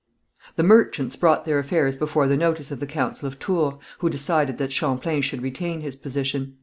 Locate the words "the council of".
2.79-3.37